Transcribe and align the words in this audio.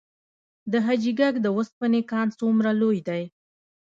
د 0.71 0.73
حاجي 0.85 1.11
ګک 1.19 1.35
د 1.41 1.47
وسپنې 1.57 2.01
کان 2.11 2.27
څومره 2.39 2.71
لوی 2.81 2.99
دی؟ 3.07 3.23